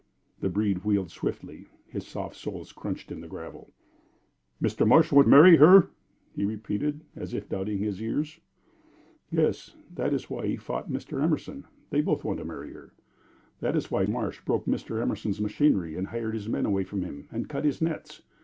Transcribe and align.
The 0.39 0.49
breed 0.49 0.79
wheeled 0.83 1.11
swiftly, 1.11 1.67
his 1.85 2.07
soft 2.07 2.35
soles 2.35 2.71
crunching 2.71 3.21
the 3.21 3.27
gravel. 3.27 3.71
"Mr. 4.59 4.87
Marsh 4.87 5.11
want 5.11 5.27
marry 5.27 5.57
her?" 5.57 5.91
he 6.35 6.43
repeated, 6.43 7.01
as 7.15 7.35
if 7.35 7.47
doubting 7.47 7.77
his 7.77 8.01
ears. 8.01 8.39
"Yes. 9.29 9.75
That 9.93 10.11
is 10.11 10.27
why 10.27 10.47
he 10.47 10.55
has 10.55 10.63
fought 10.63 10.89
Mr. 10.89 11.21
Emerson 11.23 11.65
they 11.91 12.01
both 12.01 12.23
want 12.23 12.39
to 12.39 12.45
marry 12.45 12.73
her. 12.73 12.93
That 13.59 13.75
is 13.75 13.91
why 13.91 14.07
Marsh 14.07 14.41
broke 14.43 14.65
Mr. 14.65 14.99
Emerson's 14.99 15.39
machinery, 15.39 15.95
and 15.95 16.07
hired 16.07 16.33
his 16.33 16.49
men 16.49 16.65
away 16.65 16.83
from 16.83 17.03
him, 17.03 17.27
and 17.31 17.47
cut 17.47 17.63
his 17.63 17.79
nets. 17.79 18.23